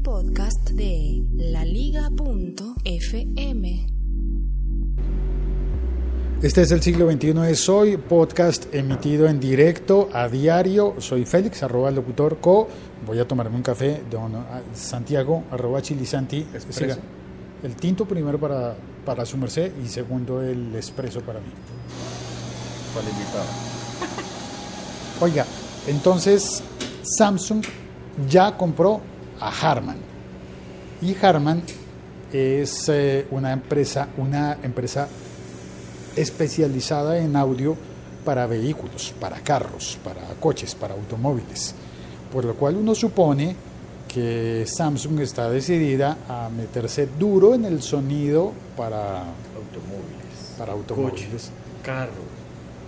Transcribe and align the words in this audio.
Un 0.00 0.04
podcast 0.04 0.70
de 0.70 1.22
laliga.fm. 1.34 2.06
Este 6.40 6.62
es 6.62 6.70
el 6.70 6.80
siglo 6.80 7.10
XXI 7.10 7.32
de 7.34 7.54
Soy, 7.54 7.98
podcast 7.98 8.74
emitido 8.74 9.28
en 9.28 9.38
directo 9.38 10.08
a 10.14 10.26
diario. 10.28 10.94
Soy 11.00 11.26
Félix, 11.26 11.62
arroba 11.62 11.90
locutor 11.90 12.38
co. 12.40 12.66
Voy 13.06 13.18
a 13.18 13.28
tomarme 13.28 13.56
un 13.56 13.62
café, 13.62 14.02
don 14.10 14.32
Santiago, 14.72 15.44
arroba 15.50 15.82
chilisanti. 15.82 16.46
Siga. 16.70 16.96
El 17.62 17.76
tinto 17.76 18.06
primero 18.06 18.40
para, 18.40 18.74
para 19.04 19.26
su 19.26 19.36
merced 19.36 19.70
y 19.84 19.88
segundo 19.88 20.40
el 20.40 20.74
expreso 20.76 21.20
para 21.20 21.40
mí. 21.40 21.50
Invitado. 22.96 23.44
Oiga, 25.20 25.44
entonces 25.86 26.62
Samsung 27.02 27.62
ya 28.30 28.56
compró 28.56 29.02
a 29.40 29.48
Harman. 29.48 29.96
Y 31.02 31.16
Harman 31.20 31.62
es 32.32 32.88
eh, 32.88 33.26
una 33.30 33.52
empresa, 33.52 34.08
una 34.16 34.58
empresa 34.62 35.08
especializada 36.16 37.18
en 37.18 37.36
audio 37.36 37.76
para 38.24 38.46
vehículos, 38.46 39.14
para 39.18 39.40
carros, 39.40 39.98
para 40.04 40.20
coches, 40.38 40.74
para 40.74 40.94
automóviles. 40.94 41.74
Por 42.32 42.44
lo 42.44 42.54
cual 42.54 42.76
uno 42.76 42.94
supone 42.94 43.56
que 44.06 44.64
Samsung 44.66 45.20
está 45.20 45.50
decidida 45.50 46.18
a 46.28 46.48
meterse 46.48 47.08
duro 47.18 47.54
en 47.54 47.64
el 47.64 47.80
sonido 47.80 48.52
para, 48.76 49.20
Automóviles. 49.20 50.54
para 50.58 50.72
automóviles. 50.72 51.26
Coches. 51.26 51.50
Carros. 51.84 52.14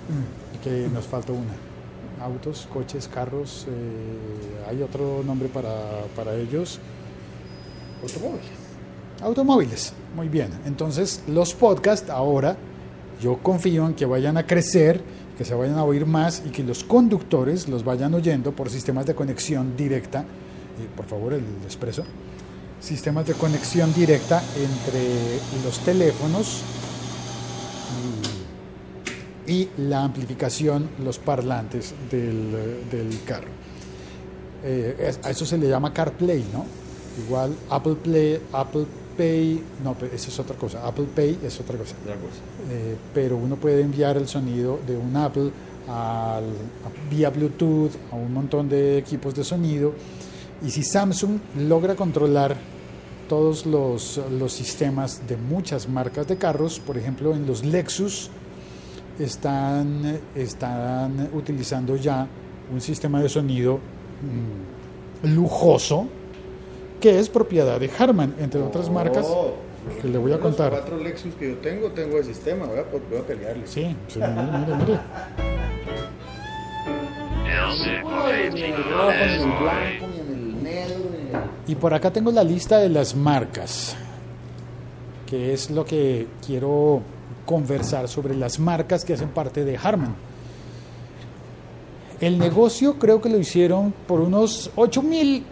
Mm, 0.08 0.62
que 0.62 0.88
nos 0.92 1.06
falta 1.06 1.32
una. 1.32 1.71
Autos, 2.22 2.68
coches, 2.72 3.08
carros, 3.08 3.66
eh, 3.68 4.68
hay 4.68 4.82
otro 4.82 5.22
nombre 5.24 5.48
para, 5.48 6.04
para 6.14 6.34
ellos. 6.36 6.78
Automóviles. 8.02 8.62
Automóviles, 9.22 9.92
muy 10.14 10.28
bien. 10.28 10.50
Entonces 10.64 11.22
los 11.28 11.54
podcasts 11.54 12.10
ahora 12.10 12.56
yo 13.22 13.38
confío 13.38 13.86
en 13.86 13.94
que 13.94 14.04
vayan 14.04 14.36
a 14.36 14.46
crecer, 14.46 15.00
que 15.38 15.44
se 15.44 15.54
vayan 15.54 15.78
a 15.78 15.84
oír 15.84 16.06
más 16.06 16.42
y 16.44 16.50
que 16.50 16.64
los 16.64 16.82
conductores 16.82 17.68
los 17.68 17.84
vayan 17.84 18.12
oyendo 18.14 18.50
por 18.52 18.68
sistemas 18.68 19.06
de 19.06 19.14
conexión 19.14 19.76
directa. 19.76 20.24
Y 20.82 20.96
por 20.96 21.06
favor, 21.06 21.34
el 21.34 21.44
expreso. 21.64 22.02
Sistemas 22.80 23.26
de 23.26 23.34
conexión 23.34 23.94
directa 23.94 24.42
entre 24.56 25.38
los 25.64 25.78
teléfonos 25.80 26.62
y, 28.02 28.31
y 29.46 29.68
la 29.78 30.04
amplificación, 30.04 30.88
los 31.04 31.18
parlantes 31.18 31.94
del, 32.10 32.50
del 32.90 33.18
carro. 33.26 33.48
Eh, 34.64 35.12
a 35.22 35.30
eso 35.30 35.44
se 35.44 35.58
le 35.58 35.68
llama 35.68 35.92
CarPlay, 35.92 36.44
¿no? 36.52 36.64
Igual 37.26 37.54
Apple 37.70 37.96
Play, 38.02 38.40
Apple 38.52 38.86
Pay, 39.16 39.62
no, 39.84 39.94
pero 39.94 40.14
eso 40.14 40.28
es 40.30 40.38
otra 40.38 40.56
cosa. 40.56 40.86
Apple 40.86 41.06
Pay 41.14 41.40
es 41.44 41.60
otra 41.60 41.76
cosa. 41.76 41.94
Otra 42.02 42.14
cosa. 42.14 42.40
Eh, 42.70 42.96
pero 43.12 43.36
uno 43.36 43.56
puede 43.56 43.82
enviar 43.82 44.16
el 44.16 44.28
sonido 44.28 44.78
de 44.86 44.96
un 44.96 45.14
Apple 45.16 45.50
al, 45.88 46.44
a- 46.44 47.10
vía 47.10 47.28
Bluetooth 47.30 47.90
a 48.12 48.14
un 48.16 48.32
montón 48.32 48.68
de 48.68 48.98
equipos 48.98 49.34
de 49.34 49.44
sonido. 49.44 49.92
Y 50.64 50.70
si 50.70 50.82
Samsung 50.84 51.38
logra 51.58 51.96
controlar 51.96 52.56
todos 53.28 53.66
los, 53.66 54.20
los 54.38 54.52
sistemas 54.52 55.26
de 55.26 55.36
muchas 55.36 55.88
marcas 55.88 56.28
de 56.28 56.36
carros, 56.36 56.78
por 56.78 56.96
ejemplo 56.96 57.34
en 57.34 57.46
los 57.46 57.64
Lexus, 57.64 58.30
están, 59.18 60.18
están 60.34 61.30
utilizando 61.32 61.96
ya 61.96 62.26
un 62.72 62.80
sistema 62.80 63.20
de 63.22 63.28
sonido 63.28 63.78
mm, 65.24 65.34
lujoso 65.34 66.06
que 67.00 67.18
es 67.18 67.28
propiedad 67.28 67.78
de 67.80 67.90
Harman, 67.98 68.34
entre 68.38 68.60
otras 68.60 68.88
marcas 68.88 69.26
Oh, 69.28 69.54
que 70.00 70.06
le 70.08 70.18
voy 70.18 70.30
a 70.30 70.36
los 70.36 70.42
contar. 70.44 70.70
cuatro 70.70 70.96
Lexus 70.96 71.34
que 71.34 71.50
yo 71.50 71.56
tengo, 71.58 71.90
tengo 71.90 72.18
el 72.18 72.24
sistema. 72.24 72.66
Voy 72.66 72.78
a, 72.78 72.84
voy 72.84 73.18
a 73.18 73.26
pelearles. 73.26 73.68
Sí, 73.70 73.96
sí, 74.06 74.20
mire, 74.20 74.76
mire. 74.76 75.00
Y 81.66 81.74
por 81.76 81.94
acá 81.94 82.12
tengo 82.12 82.30
la 82.32 82.44
lista 82.44 82.78
de 82.78 82.88
las 82.88 83.14
marcas, 83.14 83.96
que 85.26 85.52
es 85.52 85.70
lo 85.70 85.84
que 85.84 86.26
quiero 86.44 87.02
conversar 87.52 88.08
sobre 88.08 88.34
las 88.34 88.58
marcas 88.58 89.04
que 89.04 89.12
hacen 89.12 89.28
parte 89.28 89.62
de 89.62 89.76
Harman. 89.76 90.14
El 92.18 92.38
negocio 92.38 92.98
creo 92.98 93.20
que 93.20 93.28
lo 93.28 93.36
hicieron 93.36 93.92
por 94.08 94.20
unos 94.20 94.70
8 94.74 95.02
mil 95.02 95.44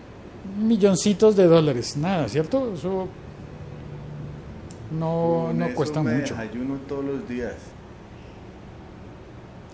milloncitos 0.58 1.36
de 1.36 1.44
dólares. 1.46 1.98
Nada, 1.98 2.26
¿cierto? 2.26 2.72
Eso 2.74 3.06
no, 4.98 5.44
Con 5.48 5.58
no 5.58 5.66
eso 5.66 5.74
cuesta 5.74 6.02
me 6.02 6.14
mucho. 6.14 6.34
desayuno 6.34 6.76
todos 6.88 7.04
los 7.04 7.28
días. 7.28 7.52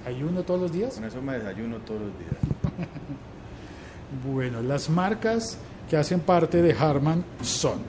¿Hay 0.05 0.21
uno 0.21 0.43
todos 0.43 0.61
los 0.63 0.73
días? 0.73 0.95
Con 0.97 1.05
eso 1.05 1.23
me 1.23 1.35
desayuno 1.39 1.77
todos 1.79 2.01
los 2.01 2.19
días. 2.19 2.41
Bueno, 4.33 4.63
las 4.63 4.89
marcas 4.89 5.59
que 5.91 5.97
hacen 5.97 6.21
parte 6.21 6.63
de 6.63 6.73
Harman 6.73 7.25
son. 7.43 7.81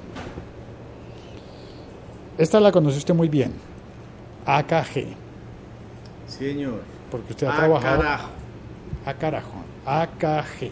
Esta 2.40 2.60
la 2.60 2.72
conoce 2.72 2.98
usted 2.98 3.14
muy 3.14 3.30
bien. 3.30 3.54
AKG, 4.48 5.14
Señor. 6.28 6.82
porque 7.12 7.34
usted 7.34 7.48
ha 7.48 7.54
Ah, 7.54 7.58
trabajado. 7.58 8.00
carajo. 8.02 8.28
A 9.06 9.14
carajo. 9.14 9.54
AKG. 9.86 10.72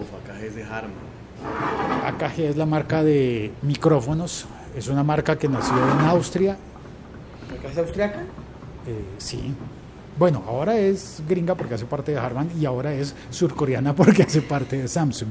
Uf, 0.00 0.22
acá 0.22 0.40
es 0.40 0.54
de 0.54 0.62
Harman. 0.64 0.92
AKG 2.06 2.40
es 2.50 2.56
la 2.56 2.66
marca 2.66 3.02
de 3.02 3.52
micrófonos. 3.62 4.46
Es 4.76 4.88
una 4.88 5.02
marca 5.02 5.36
que 5.38 5.48
nació 5.48 5.74
en 5.76 6.00
Austria. 6.06 6.56
¿Acá 7.58 7.68
es 7.70 7.78
austriaca? 7.78 8.20
Eh, 8.86 9.04
sí. 9.18 9.54
Bueno, 10.18 10.42
ahora 10.46 10.76
es 10.76 11.22
gringa 11.28 11.54
porque 11.54 11.74
hace 11.74 11.86
parte 11.86 12.12
de 12.12 12.18
Harman 12.18 12.48
y 12.58 12.64
ahora 12.66 12.92
es 12.94 13.14
surcoreana 13.30 13.94
porque 13.96 14.22
hace 14.22 14.42
parte 14.42 14.76
de 14.78 14.88
Samsung. 14.88 15.30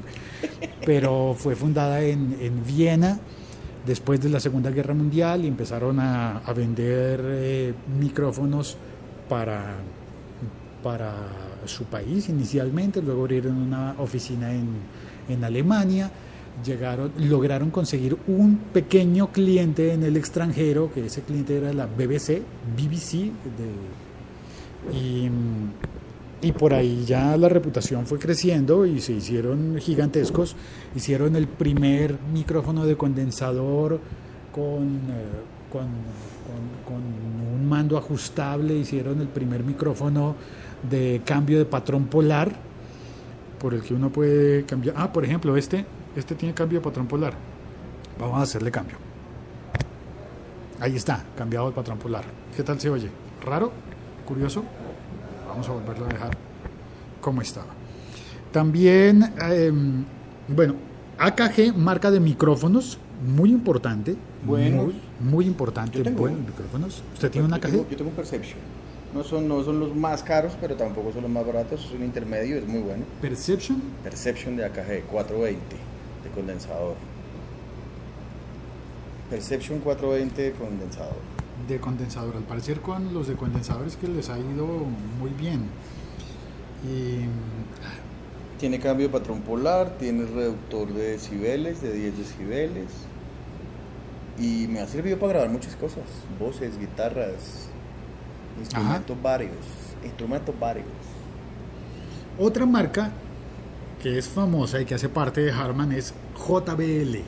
Pero 0.85 1.35
fue 1.37 1.55
fundada 1.55 2.01
en, 2.01 2.37
en 2.41 2.65
Viena 2.65 3.19
después 3.85 4.21
de 4.21 4.29
la 4.29 4.39
Segunda 4.39 4.71
Guerra 4.71 4.93
Mundial 4.93 5.45
empezaron 5.45 5.99
a, 5.99 6.37
a 6.37 6.53
vender 6.53 7.21
eh, 7.23 7.73
micrófonos 7.99 8.77
para, 9.29 9.75
para 10.81 11.13
su 11.65 11.85
país 11.85 12.29
inicialmente, 12.29 13.01
luego 13.01 13.21
abrieron 13.21 13.55
una 13.57 13.95
oficina 13.99 14.51
en, 14.53 14.69
en 15.29 15.43
Alemania, 15.43 16.11
llegaron, 16.63 17.11
lograron 17.17 17.71
conseguir 17.71 18.17
un 18.27 18.57
pequeño 18.57 19.31
cliente 19.31 19.93
en 19.93 20.03
el 20.03 20.17
extranjero, 20.17 20.91
que 20.93 21.05
ese 21.05 21.21
cliente 21.21 21.57
era 21.57 21.73
la 21.73 21.85
BBC, 21.85 22.41
BBC, 22.77 23.31
de, 23.57 24.97
y, 24.97 25.29
y 26.43 26.51
por 26.51 26.73
ahí 26.73 27.03
ya 27.05 27.35
la 27.37 27.47
reputación 27.49 28.05
fue 28.05 28.19
creciendo 28.19 28.85
y 28.85 28.99
se 29.01 29.13
hicieron 29.13 29.77
gigantescos. 29.79 30.55
Hicieron 30.95 31.35
el 31.35 31.47
primer 31.47 32.15
micrófono 32.33 32.85
de 32.85 32.95
condensador 32.97 33.99
con, 34.51 34.83
eh, 34.83 35.71
con, 35.71 35.81
con- 35.83 36.83
con 36.85 37.01
un 37.61 37.67
mando 37.67 37.97
ajustable, 37.97 38.75
hicieron 38.75 39.21
el 39.21 39.27
primer 39.27 39.63
micrófono 39.63 40.35
de 40.89 41.21
cambio 41.25 41.57
de 41.59 41.65
patrón 41.65 42.05
polar, 42.05 42.51
por 43.59 43.73
el 43.73 43.81
que 43.81 43.93
uno 43.93 44.09
puede 44.09 44.65
cambiar. 44.65 44.95
Ah, 44.97 45.11
por 45.13 45.23
ejemplo, 45.23 45.55
este, 45.55 45.85
este 46.15 46.35
tiene 46.35 46.53
cambio 46.53 46.79
de 46.79 46.83
patrón 46.83 47.07
polar. 47.07 47.33
Vamos 48.19 48.37
a 48.37 48.41
hacerle 48.41 48.69
cambio. 48.69 48.97
Ahí 50.79 50.95
está, 50.97 51.23
cambiado 51.37 51.69
el 51.69 51.73
patrón 51.73 51.97
polar. 51.97 52.25
¿Qué 52.55 52.63
tal 52.63 52.79
se 52.79 52.89
oye? 52.89 53.09
¿Raro? 53.45 53.71
¿Curioso? 54.27 54.63
Vamos 55.53 55.69
a 55.69 55.71
volverlo 55.73 56.05
a 56.05 56.09
dejar 56.09 56.31
como 57.21 57.41
estaba. 57.41 57.67
También, 58.51 59.33
eh, 59.51 59.71
bueno, 60.47 60.73
AKG, 61.19 61.75
marca 61.77 62.09
de 62.09 62.19
micrófonos, 62.19 62.97
muy 63.23 63.51
importante. 63.51 64.15
Buenos. 64.45 64.85
Muy, 64.85 64.95
muy 65.19 65.45
importante, 65.45 65.99
Yo 65.99 66.03
tengo 66.03 66.21
buenos 66.21 66.39
micrófonos. 66.39 67.03
¿Usted 67.13 67.29
tiene 67.29 67.45
un 67.45 67.51
yo 67.51 67.57
AKG? 67.57 67.69
tengo, 67.71 67.89
yo 67.89 67.97
tengo 67.97 68.09
un 68.09 68.15
Perception. 68.15 68.57
No 69.13 69.23
son, 69.23 69.47
no 69.47 69.63
son 69.63 69.79
los 69.79 69.95
más 69.95 70.23
caros, 70.23 70.53
pero 70.59 70.75
tampoco 70.75 71.13
son 71.13 71.21
los 71.21 71.29
más 71.29 71.45
baratos. 71.45 71.85
Es 71.85 71.91
un 71.91 72.03
intermedio, 72.03 72.57
es 72.57 72.67
muy 72.67 72.81
bueno. 72.81 73.03
Perception. 73.21 73.79
Perception 74.03 74.57
de 74.57 74.65
AKG 74.65 75.03
420 75.11 75.75
de 76.23 76.29
condensador. 76.33 76.95
Perception 79.29 79.79
420 79.81 80.41
de 80.41 80.51
condensador. 80.53 81.32
De 81.67 81.79
condensador. 81.79 82.35
Al 82.35 82.43
parecer 82.43 82.81
con 82.81 83.13
los 83.13 83.27
de 83.27 83.35
condensadores 83.35 83.95
que 83.95 84.07
les 84.07 84.29
ha 84.29 84.39
ido 84.39 84.65
muy 85.19 85.31
bien. 85.31 85.69
Y 86.83 87.27
Tiene 88.59 88.79
cambio 88.79 89.07
de 89.07 89.13
patrón 89.13 89.41
polar, 89.41 89.97
tiene 89.97 90.25
reductor 90.25 90.93
de 90.93 91.11
decibeles, 91.11 91.81
de 91.81 91.93
10 91.93 92.17
decibeles. 92.17 92.87
Y 94.39 94.67
me 94.67 94.79
ha 94.79 94.87
servido 94.87 95.19
para 95.19 95.33
grabar 95.33 95.49
muchas 95.49 95.75
cosas. 95.75 96.03
Voces, 96.39 96.77
guitarras, 96.79 97.67
instrumentos 98.59 99.21
varios. 99.21 99.57
Instrumentos 100.03 100.55
varios. 100.59 100.87
otra 102.37 102.65
marca 102.65 103.11
que 104.01 104.17
es 104.17 104.27
famosa 104.27 104.81
y 104.81 104.85
que 104.85 104.95
hace 104.95 105.09
parte 105.09 105.41
de 105.41 105.51
Harman 105.51 105.91
es 105.93 106.13
JBL. 106.35 107.19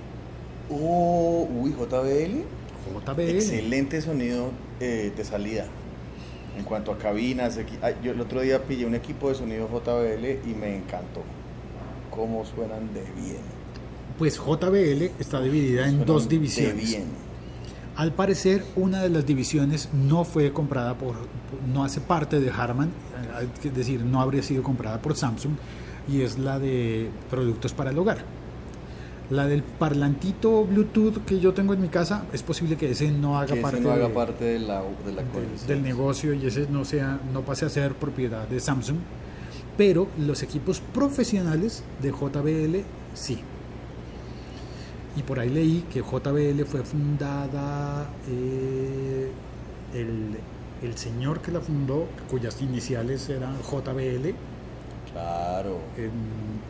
Oh, 0.70 1.48
uy, 1.50 1.72
JBL. 1.72 2.44
JBL. 2.92 3.22
Excelente 3.22 4.02
sonido 4.02 4.52
eh, 4.80 5.12
de 5.16 5.24
salida. 5.24 5.66
En 6.58 6.64
cuanto 6.64 6.92
a 6.92 6.98
cabinas, 6.98 7.60
yo 8.02 8.12
el 8.12 8.22
otro 8.22 8.42
día 8.42 8.64
pillé 8.64 8.86
un 8.86 8.96
equipo 8.96 9.30
de 9.30 9.36
sonido 9.36 9.68
JBL 9.68 10.50
y 10.50 10.54
me 10.54 10.78
encantó. 10.78 11.22
Cómo 12.10 12.46
suenan 12.46 12.94
de 12.94 13.02
bien. 13.22 13.42
Pues 14.18 14.38
JBL 14.38 15.20
está 15.20 15.42
dividida 15.42 15.88
en 15.88 16.06
dos 16.06 16.30
De 16.30 16.36
divisiones. 16.36 16.90
bien. 16.90 17.04
Al 17.98 18.14
parecer, 18.14 18.64
una 18.76 19.02
de 19.02 19.10
las 19.10 19.26
divisiones 19.26 19.90
no 19.94 20.24
fue 20.26 20.52
comprada 20.54 20.98
por, 20.98 21.16
no 21.74 21.84
hace 21.84 22.02
parte 22.02 22.40
de 22.40 22.50
Harman, 22.50 22.90
eh, 22.90 23.48
es 23.64 23.76
decir, 23.76 24.02
no 24.02 24.22
habría 24.22 24.44
sido 24.44 24.64
comprada 24.64 25.02
por 25.02 25.16
Samsung, 25.16 25.54
y 26.08 26.22
es 26.22 26.38
la 26.38 26.60
de 26.60 27.10
productos 27.30 27.74
para 27.74 27.92
el 27.92 27.98
hogar. 27.98 28.18
La 29.32 29.48
del 29.48 29.64
parlantito 29.64 30.66
Bluetooth 30.66 31.26
que 31.26 31.40
yo 31.40 31.54
tengo 31.54 31.74
en 31.74 31.82
mi 31.82 31.88
casa, 31.90 32.26
es 32.32 32.44
posible 32.44 32.76
que 32.78 32.92
ese 32.92 33.12
no 33.12 33.38
haga 33.38 33.48
Que 33.48 33.54
ese 33.54 33.62
parte, 33.64 33.80
no 33.82 33.92
haga 33.92 34.08
de- 34.08 34.14
parte 34.14 34.46
de 34.46 34.60
la, 34.60 34.82
de 35.06 35.12
la 35.14 35.22
del, 35.24 35.32
coalición. 35.32 35.68
del 35.68 35.82
negocio 35.84 36.34
y 36.34 36.46
ese 36.46 36.68
no 36.70 36.86
sea, 36.86 37.20
no 37.34 37.42
pase 37.42 37.66
a 37.66 37.70
ser 37.70 37.94
propiedad 37.96 38.48
de 38.48 38.60
Samsung, 38.60 38.98
pero 39.78 40.08
los 40.20 40.44
equipos 40.44 40.80
profesionales 40.80 41.84
de 42.04 42.12
JBL 42.12 42.84
sí. 43.16 43.40
Y 45.18 45.24
por 45.24 45.40
ahí 45.40 45.50
leí 45.50 45.86
que 45.92 46.02
JBL 46.02 46.64
fue 46.66 46.84
fundada, 46.84 48.08
eh, 48.30 49.32
el, 49.94 50.38
el 50.88 50.98
señor 50.98 51.40
que 51.42 51.52
la 51.52 51.62
fundó, 51.62 52.08
cuyas 52.30 52.62
iniciales 52.62 53.28
eran 53.30 53.56
JBL, 53.62 54.36
Claro. 55.16 55.80
em, 55.98 56.12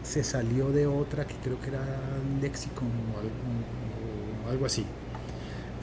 se 0.03 0.23
salió 0.23 0.69
de 0.69 0.85
otra 0.85 1.25
que 1.25 1.33
creo 1.43 1.59
que 1.59 1.69
era 1.69 1.79
Lexicon 2.41 2.87
o 2.87 3.17
algo, 3.19 3.31
o 4.45 4.51
algo 4.51 4.65
así. 4.67 4.85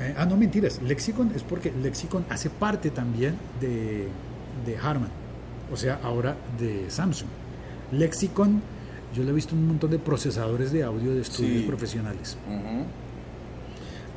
Eh, 0.01 0.15
ah, 0.17 0.25
no, 0.27 0.37
mentiras. 0.37 0.81
Lexicon 0.81 1.33
es 1.35 1.43
porque 1.43 1.73
Lexicon 1.73 2.25
hace 2.31 2.51
parte 2.51 2.91
también 2.91 3.37
de, 3.61 4.07
de 4.65 4.79
Harman. 4.79 5.11
O 5.73 5.77
sea, 5.77 5.99
ahora 6.05 6.37
de 6.59 6.89
Samsung. 6.89 7.29
Lexicon, 7.91 8.63
yo 9.15 9.23
le 9.25 9.31
he 9.31 9.35
visto 9.35 9.55
un 9.57 9.67
montón 9.67 9.91
de 9.91 9.99
procesadores 9.99 10.71
de 10.73 10.85
audio 10.85 11.13
de 11.15 11.21
estudios 11.23 11.63
Sí. 11.63 11.67
profesionales. 11.67 12.37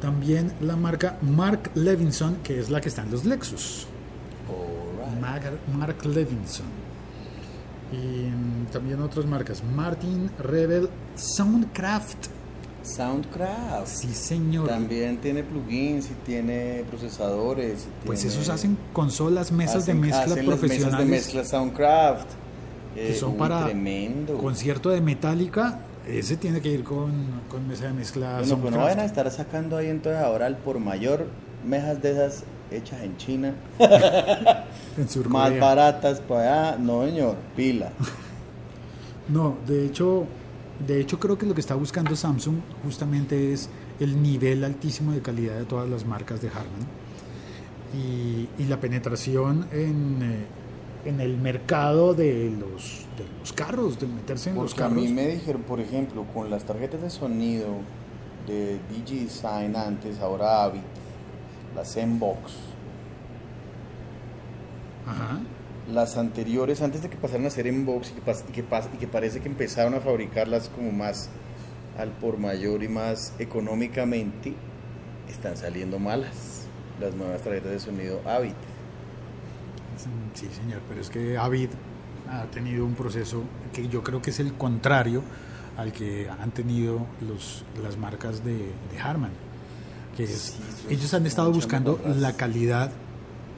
También 0.02 0.52
la 0.62 0.76
marca 0.76 1.18
Mark 1.22 1.72
Levinson, 1.74 2.38
que 2.44 2.60
es 2.60 2.70
la 2.70 2.80
que 2.80 2.90
está 2.90 3.02
en 3.02 3.12
los 3.12 3.26
Lexus. 3.26 3.88
Mark 5.78 6.06
Levinson. 6.06 6.66
Y 7.92 7.96
mm, 8.30 8.66
también 8.72 9.02
otras 9.02 9.26
marcas. 9.26 9.64
Martin, 9.76 10.30
Rebel, 10.40 10.90
Soundcraft. 11.16 12.28
Soundcraft. 12.84 13.88
Sí, 13.88 14.14
señor. 14.14 14.68
También 14.68 15.18
tiene 15.18 15.44
plugins 15.44 16.06
y 16.12 16.14
tiene 16.26 16.84
procesadores. 16.90 17.88
y 18.04 18.06
Pues 18.08 18.20
tiene- 18.22 18.36
esos 18.36 18.50
hacen 18.50 18.78
consolas, 18.94 19.52
mesas 19.52 19.86
de 19.86 19.94
mezcla 19.96 20.20
hacen 20.22 20.30
las 20.30 20.38
mesas 20.46 20.62
de 20.62 20.68
profesionales. 20.68 21.08
mezcla 21.10 21.44
Soundcraft. 21.46 22.28
que 22.94 23.12
Eh, 23.12 23.14
son 23.16 23.36
para 23.36 23.66
Tremendo. 23.66 24.38
concierto 24.38 24.90
de 24.90 25.02
Metallica. 25.02 25.80
Ese 26.08 26.38
tiene 26.38 26.62
que 26.62 26.70
ir 26.70 26.84
con, 26.86 27.12
con 27.50 27.68
mesa 27.68 27.88
de 27.88 27.94
mezcla. 27.94 28.38
Bueno, 28.40 28.40
pues 28.40 28.50
no 28.50 28.56
Soundcraft. 28.62 28.84
vayan 28.86 29.00
a 29.00 29.06
estar 29.06 29.30
sacando 29.32 29.76
ahí 29.76 29.88
entonces 29.88 30.22
ahora 30.22 30.46
al 30.46 30.56
por 30.58 30.80
mayor 30.80 31.26
mejas 31.68 32.02
de 32.02 32.12
esas 32.12 32.44
hechas 32.72 33.02
en 33.02 33.18
China, 33.18 33.54
en 33.80 35.32
más 35.32 35.60
baratas 35.60 36.20
para 36.20 36.72
allá. 36.72 36.78
No, 36.78 37.06
señor, 37.06 37.36
pila. 37.56 37.92
No, 39.28 39.56
de 39.66 39.88
hecho, 39.88 40.26
de 40.86 41.02
hecho 41.02 41.20
creo 41.20 41.36
que 41.36 41.48
lo 41.48 41.56
que 41.56 41.62
está 41.62 41.74
buscando 41.74 42.16
Samsung 42.16 42.58
justamente 42.84 43.54
es 43.54 43.70
el 44.00 44.22
nivel 44.22 44.64
altísimo 44.64 45.14
de 45.14 45.22
calidad 45.22 45.56
de 45.58 45.66
todas 45.66 45.90
las 45.90 46.06
marcas 46.06 46.44
de 46.44 46.50
Harman 46.50 46.86
y, 47.92 48.48
y 48.62 48.66
la 48.68 48.80
penetración 48.80 49.68
en, 49.72 50.20
eh, 50.22 50.46
en 51.06 51.22
el 51.22 51.38
mercado 51.38 52.14
de 52.14 52.52
los, 52.52 53.08
de 53.18 53.26
los 53.40 53.54
carros, 53.54 54.00
de 54.00 54.08
meterse 54.08 54.52
en 54.52 54.58
los 54.58 54.74
Porque 54.74 54.84
a 54.84 54.88
carros. 54.90 55.04
mí 55.04 55.12
me 55.12 55.28
dijeron, 55.28 55.64
por 55.64 55.80
ejemplo, 55.80 56.24
con 56.34 56.50
las 56.50 56.64
tarjetas 56.64 57.02
de 57.02 57.10
sonido 57.10 57.68
de 58.48 58.80
DigiDesign 58.92 59.76
antes, 59.76 60.20
ahora 60.20 60.64
Avid, 60.66 60.82
la 61.76 61.84
Zenbox, 61.86 62.54
Ajá. 65.08 65.40
las 65.92 66.18
anteriores, 66.18 66.82
antes 66.82 67.02
de 67.04 67.10
que 67.10 67.18
pasaran 67.18 67.46
a 67.46 67.50
ser 67.50 67.68
en 67.68 67.86
box 67.86 68.12
y 68.12 68.20
que, 68.20 68.32
pas- 68.32 68.44
y 68.50 68.52
que, 68.52 68.68
pas- 68.68 68.88
y 68.94 68.98
que 68.98 69.08
parece 69.08 69.40
que 69.42 69.48
empezaron 69.48 69.94
a 69.94 70.00
fabricarlas 70.00 70.70
como 70.70 70.92
más 70.92 71.30
al 71.98 72.10
por 72.10 72.38
mayor 72.38 72.84
y 72.84 72.88
más 72.88 73.34
económicamente, 73.40 74.54
están 75.30 75.58
saliendo 75.58 76.00
malas 76.00 76.68
las 77.00 77.14
nuevas 77.16 77.42
tarjetas 77.42 77.72
de 77.72 77.80
sonido 77.80 78.22
Avid. 78.28 78.54
Sí, 80.34 80.48
señor, 80.54 80.82
pero 80.90 81.02
es 81.02 81.10
que 81.10 81.38
Avid 81.38 81.70
ha 82.30 82.44
tenido 82.46 82.86
un 82.86 82.96
proceso 82.96 83.44
que 83.74 83.88
yo 83.88 84.04
creo 84.04 84.22
que 84.22 84.32
es 84.32 84.40
el 84.40 84.54
contrario 84.54 85.22
al 85.78 85.92
que 85.94 86.30
han 86.30 86.52
tenido 86.52 87.06
los, 87.28 87.64
las 87.82 87.98
marcas 87.98 88.44
de, 88.44 88.54
de 88.58 89.00
Harman. 89.02 89.32
Que 90.16 90.24
es- 90.24 90.56
ellos 90.90 91.14
han 91.14 91.26
estado 91.26 91.52
buscando 91.52 92.00
la 92.06 92.34
calidad 92.34 92.92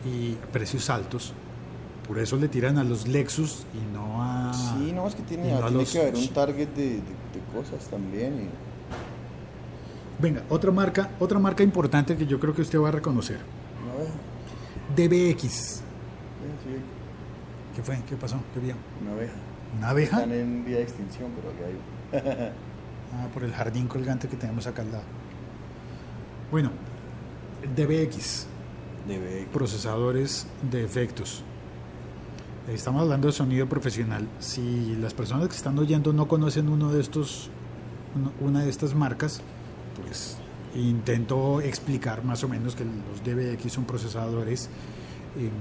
y 0.06 0.34
precios 0.52 0.90
altos. 0.90 1.34
Por 2.08 2.20
eso 2.20 2.38
le 2.38 2.48
tiran 2.48 2.78
a 2.78 2.84
los 2.84 3.08
Lexus 3.08 3.66
y 3.74 3.94
no 3.94 4.24
a. 4.24 4.54
Sí, 4.54 4.92
no, 4.94 5.08
es 5.08 5.16
que 5.16 5.24
tiene, 5.24 5.52
no 5.52 5.60
tiene 5.60 5.72
los- 5.72 5.92
que 5.92 6.00
haber 6.02 6.16
un 6.16 6.28
target 6.30 6.68
de, 6.70 6.84
de- 6.90 6.96
de 6.96 7.42
cosas 7.54 7.86
también. 7.90 8.34
y- 8.46 8.50
Venga, 10.22 10.42
otra 10.50 10.72
marca, 10.72 11.10
otra 11.20 11.38
marca 11.38 11.62
importante 11.64 12.16
que 12.18 12.26
yo 12.26 12.40
creo 12.40 12.56
que 12.56 12.62
usted 12.64 12.80
va 12.80 12.88
a 12.90 12.92
reconocer. 12.92 13.38
no, 13.86 14.04
deja, 15.06 15.14
DBX. 15.36 15.44
sí, 15.44 15.82
¿Qué 17.76 17.84
fue? 17.84 18.00
¿Qué 18.10 18.16
pasó? 18.16 18.38
¿Qué 18.54 18.60
vio? 18.60 18.74
una 19.02 19.12
abeja. 19.12 19.34
¿Una 19.78 19.90
abeja? 19.90 20.18
Están 20.18 20.32
en 20.34 20.66
vía 20.66 20.78
de 20.78 20.84
extinción, 20.84 21.30
pero 21.36 21.50
aquí 21.54 21.64
hay 22.24 22.52
Ah, 23.14 23.28
por 23.34 23.44
el 23.44 23.54
jardín 23.54 23.88
colgante 23.88 24.28
que 24.28 24.36
tenemos 24.38 24.66
acá 24.68 24.82
al 24.82 24.92
lado. 24.92 25.04
Bueno, 26.50 26.72
DBX, 27.76 28.46
de 29.06 29.48
procesadores 29.52 30.48
de 30.72 30.86
efectos. 30.86 31.44
Estamos 32.70 33.02
hablando 33.02 33.28
de 33.28 33.34
sonido 33.34 33.68
profesional. 33.68 34.26
Si 34.40 34.96
las 34.96 35.14
personas 35.14 35.50
que 35.50 35.56
están 35.58 35.78
oyendo 35.78 36.14
no 36.14 36.30
conocen 36.30 36.70
uno 36.70 36.92
de 36.94 37.02
estos, 37.02 37.50
una 38.40 38.64
de 38.64 38.70
estas 38.70 38.96
marcas, 38.96 39.42
pues 40.02 40.38
intento 40.74 41.60
explicar 41.60 42.24
más 42.24 42.44
o 42.46 42.48
menos 42.48 42.76
que 42.76 42.86
los 42.86 43.24
DBX 43.26 43.74
son 43.74 43.84
procesadores 43.84 44.70
em, 45.38 45.52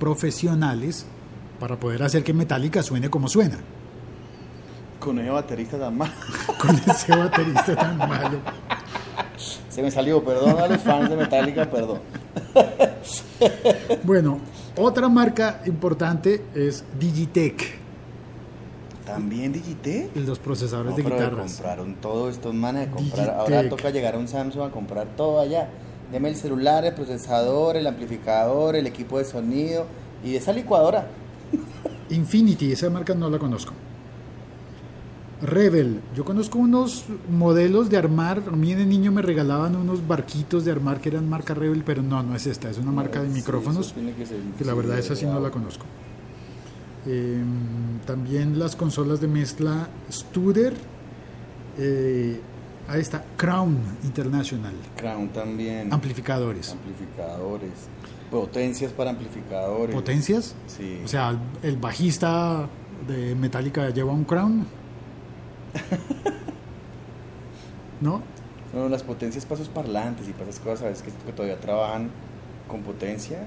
profesionales 0.00 1.06
para 1.60 1.78
poder 1.78 2.02
hacer 2.02 2.24
que 2.24 2.34
Metallica 2.34 2.82
suene 2.82 3.08
como 3.08 3.28
suena. 3.28 3.58
Con 4.98 5.20
ese 5.20 5.30
baterista 5.30 5.78
tan 5.78 5.96
mal. 5.96 6.12
Con 6.60 6.76
ese 6.76 7.16
baterista 7.16 7.76
tan 7.76 7.98
malo. 7.98 8.38
Se 9.72 9.82
me 9.82 9.90
salió, 9.90 10.22
perdón 10.22 10.58
a 10.60 10.68
los 10.68 10.80
fans 10.82 11.08
de 11.08 11.16
Metallica, 11.16 11.68
perdón. 11.70 11.98
Bueno, 14.04 14.38
otra 14.76 15.08
marca 15.08 15.60
importante 15.66 16.44
es 16.54 16.84
Digitech, 16.98 17.74
También 19.04 19.52
Digitech. 19.52 20.14
los 20.16 20.38
procesadores 20.38 20.92
No, 20.92 20.96
de 20.96 21.02
pero 21.02 21.16
guitarras. 21.16 21.52
compraron 21.54 21.94
todo 21.96 22.28
estos 22.30 22.54
manes 22.54 22.88
a 22.88 22.90
comprar. 22.92 23.26
Digitech. 23.26 23.40
Ahora 23.40 23.68
toca 23.68 23.90
llegar 23.90 24.14
a 24.14 24.18
un 24.18 24.28
Samsung 24.28 24.62
a 24.62 24.70
comprar 24.70 25.08
todo 25.16 25.40
allá. 25.40 25.68
Deme 26.12 26.28
el 26.28 26.36
celular, 26.36 26.84
el 26.84 26.94
procesador, 26.94 27.76
el 27.76 27.86
amplificador, 27.86 28.76
el 28.76 28.86
equipo 28.86 29.18
de 29.18 29.24
sonido 29.24 29.86
y 30.24 30.36
esa 30.36 30.52
licuadora. 30.52 31.08
Infinity, 32.10 32.72
esa 32.72 32.88
marca 32.90 33.14
no 33.14 33.28
la 33.30 33.38
conozco. 33.38 33.72
Rebel, 35.42 36.00
yo 36.14 36.24
conozco 36.24 36.58
unos 36.58 37.04
modelos 37.30 37.90
de 37.90 37.96
armar. 37.96 38.42
A 38.46 38.50
mí 38.52 38.74
de 38.74 38.86
niño 38.86 39.10
me 39.10 39.22
regalaban 39.22 39.74
unos 39.76 40.06
barquitos 40.06 40.64
de 40.64 40.70
armar 40.70 41.00
que 41.00 41.08
eran 41.08 41.28
marca 41.28 41.52
Rebel, 41.52 41.82
pero 41.84 42.02
no, 42.02 42.22
no 42.22 42.36
es 42.36 42.46
esta, 42.46 42.70
es 42.70 42.78
una 42.78 42.92
marca 42.92 43.20
de 43.22 43.28
Sí, 43.28 43.34
micrófonos 43.34 43.92
tiene 43.92 44.14
que 44.14 44.24
ser- 44.24 44.38
que 44.56 44.64
la 44.64 44.74
verdad 44.74 44.98
esa 44.98 45.16
sí 45.16 45.26
no 45.26 45.40
la 45.40 45.50
conozco. 45.50 45.84
Eh, 47.06 47.42
también 48.06 48.58
las 48.58 48.76
consolas 48.76 49.20
de 49.20 49.26
mezcla 49.28 49.88
Studer. 50.10 50.74
eh, 51.78 52.40
ahí 52.88 53.00
está, 53.00 53.24
Crown 53.36 53.76
International. 54.04 54.72
Crown 54.96 55.28
también. 55.30 55.92
Amplificadores. 55.92 56.70
Amplificadores. 56.70 57.70
Potencias 58.30 58.92
para 58.92 59.10
amplificadores. 59.10 59.94
¿Potencias? 59.94 60.54
Sí. 60.68 61.00
O 61.04 61.08
sea, 61.08 61.36
el 61.62 61.76
bajista 61.78 62.68
de 63.08 63.34
Metallica 63.34 63.90
lleva 63.90 64.12
un 64.12 64.24
Crown. 64.24 64.64
¿No? 68.00 68.22
No, 68.72 68.88
las 68.88 69.02
potencias 69.02 69.44
para 69.44 69.60
esos 69.60 69.72
parlantes 69.72 70.28
y 70.28 70.32
para 70.32 70.48
esas 70.48 70.60
cosas, 70.60 70.80
¿sabes? 70.80 71.02
Que, 71.02 71.32
todavía 71.32 71.60
trabajan 71.60 72.10
con 72.68 72.82
potencia. 72.82 73.46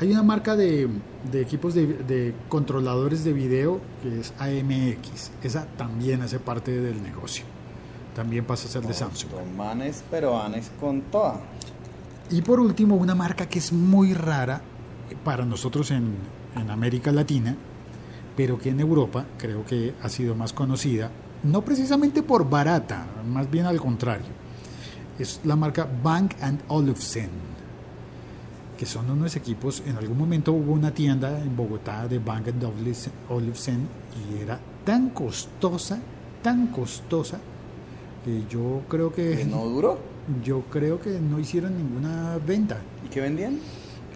Hay 0.00 0.12
una 0.12 0.22
marca 0.22 0.56
de, 0.56 0.88
de 1.30 1.42
equipos 1.42 1.74
de, 1.74 1.86
de 1.86 2.34
controladores 2.48 3.24
de 3.24 3.32
video 3.32 3.80
que 4.02 4.20
es 4.20 4.32
AMX. 4.38 5.32
Esa 5.42 5.66
también 5.76 6.22
hace 6.22 6.38
parte 6.38 6.80
del 6.80 7.02
negocio. 7.02 7.44
También 8.14 8.44
pasa 8.44 8.66
a 8.66 8.70
ser 8.70 8.82
de 8.82 8.94
Samsung. 8.94 9.30
Manes 9.56 10.02
peruanes 10.10 10.70
con 10.80 11.02
toda. 11.02 11.40
Y 12.30 12.42
por 12.42 12.60
último, 12.60 12.96
una 12.96 13.14
marca 13.14 13.48
que 13.48 13.58
es 13.58 13.72
muy 13.72 14.14
rara 14.14 14.62
para 15.24 15.44
nosotros 15.44 15.90
en, 15.90 16.16
en 16.56 16.70
América 16.70 17.12
Latina, 17.12 17.56
pero 18.38 18.56
que 18.56 18.68
en 18.68 18.78
Europa 18.78 19.26
creo 19.36 19.64
que 19.64 19.94
ha 20.00 20.08
sido 20.08 20.36
más 20.36 20.52
conocida, 20.52 21.10
no 21.42 21.64
precisamente 21.64 22.22
por 22.22 22.48
barata, 22.48 23.04
más 23.26 23.50
bien 23.50 23.66
al 23.66 23.80
contrario. 23.80 24.28
Es 25.18 25.40
la 25.42 25.56
marca 25.56 25.88
Bank 26.04 26.34
Olufsen, 26.68 27.30
que 28.78 28.86
son 28.86 29.10
unos 29.10 29.34
equipos, 29.34 29.82
en 29.84 29.96
algún 29.96 30.16
momento 30.16 30.52
hubo 30.52 30.72
una 30.72 30.94
tienda 30.94 31.36
en 31.42 31.56
Bogotá 31.56 32.06
de 32.06 32.20
Bank 32.20 32.44
Olufsen 33.28 33.88
y 34.14 34.40
era 34.40 34.60
tan 34.84 35.10
costosa, 35.10 35.98
tan 36.40 36.68
costosa, 36.68 37.40
que 38.24 38.44
yo 38.48 38.82
creo 38.88 39.12
que... 39.12 39.38
¿Que 39.38 39.44
no 39.46 39.64
duró? 39.64 39.98
Yo 40.44 40.60
creo 40.70 41.00
que 41.00 41.18
no 41.18 41.40
hicieron 41.40 41.76
ninguna 41.76 42.38
venta. 42.46 42.78
¿Y 43.04 43.08
qué 43.08 43.20
vendían? 43.20 43.58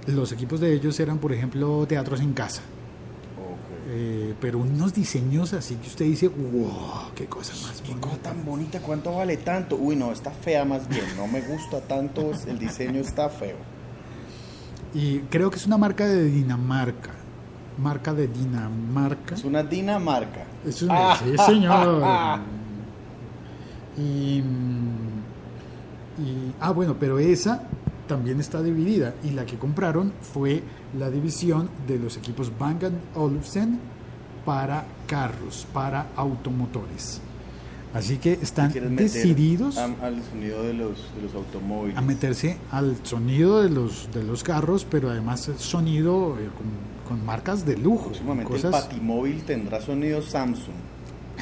Los 0.07 0.31
equipos 0.31 0.61
de 0.61 0.75
ellos 0.75 1.01
eran, 1.01 1.19
por 1.19 1.33
ejemplo, 1.33 1.87
teatros 1.89 2.21
en 2.21 2.35
casa. 2.35 2.63
Eh, 3.95 4.35
pero 4.41 4.59
unos 4.59 4.95
diseños 4.95 5.53
así 5.53 5.75
que 5.75 5.87
usted 5.87 6.07
dice, 6.07 6.29
wow, 6.29 7.11
qué 7.15 7.27
cosa 7.27 7.53
más 7.63 7.83
Qué 7.83 7.93
cosa 8.01 8.17
tan 8.17 8.43
bonita, 8.43 8.81
¿cuánto 8.81 9.15
vale 9.15 9.37
tanto? 9.37 9.77
Uy, 9.77 9.97
no, 9.97 10.13
está 10.13 10.31
fea 10.31 10.65
más 10.65 10.89
bien, 10.89 11.05
no 11.15 11.27
me 11.27 11.43
gusta 11.43 11.83
tanto, 11.83 12.33
el 12.47 12.59
diseño 12.59 13.01
está 13.03 13.29
feo. 13.29 13.57
Y 14.95 15.19
creo 15.29 15.51
que 15.51 15.57
es 15.57 15.67
una 15.67 15.77
marca 15.77 16.07
de 16.07 16.25
Dinamarca. 16.25 17.11
Marca 17.77 18.15
de 18.15 18.29
Dinamarca. 18.29 19.35
Es 19.35 19.45
una 19.45 19.63
Dinamarca. 19.63 20.45
Es 20.67 20.81
una, 20.81 21.17
sí, 21.17 21.37
señor. 21.45 22.03
y, 23.99 24.39
y, 26.19 26.55
ah, 26.61 26.71
bueno, 26.71 26.97
pero 26.99 27.19
esa 27.19 27.65
también 28.09 28.41
está 28.41 28.63
dividida 28.63 29.15
y 29.23 29.33
la 29.33 29.45
que 29.45 29.59
compraron 29.59 30.15
fue 30.21 30.63
la 30.99 31.11
división 31.11 31.69
de 31.87 31.99
los 31.99 32.17
equipos 32.17 32.53
Bang 32.59 32.83
Olufsen 33.15 33.79
para 34.45 34.85
carros, 35.07 35.67
para 35.73 36.09
automotores. 36.17 37.21
Así 37.95 38.17
que 38.17 38.33
están 38.33 38.73
decididos 38.97 39.77
a, 39.77 39.85
al 39.85 40.23
sonido 40.23 40.63
de 40.63 40.73
los, 40.73 41.15
de 41.15 41.23
los, 41.23 41.35
automóviles. 41.35 41.99
A 41.99 42.01
meterse 42.01 42.57
al 42.71 42.97
sonido 43.03 43.63
de 43.63 43.69
los, 43.69 44.11
de 44.13 44.23
los 44.23 44.43
carros, 44.43 44.87
pero 44.91 45.11
además 45.11 45.51
sonido 45.59 46.39
eh, 46.39 46.49
con, 46.57 47.19
con, 47.19 47.27
marcas 47.27 47.67
de 47.67 47.77
lujo. 47.77 48.07
Próximamente 48.07 48.51
cosas... 48.51 48.65
el 48.65 48.71
Batimóvil 48.71 49.43
tendrá 49.43 49.83
sonido 49.83 50.23
Samsung. 50.23 50.75